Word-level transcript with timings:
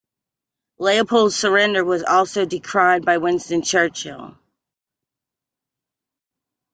Leopold's 0.79 1.35
surrender 1.35 1.85
was 1.85 2.01
also 2.01 2.43
decried 2.43 3.05
by 3.05 3.19
Winston 3.19 3.61
Churchill. 3.61 4.35